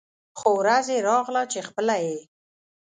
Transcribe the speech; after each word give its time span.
خو 0.39 0.49
ورځ 0.61 0.85
يې 0.93 0.99
راغله 1.09 1.43
چې 1.51 1.59
خپله 1.67 1.95
یې 2.05 2.17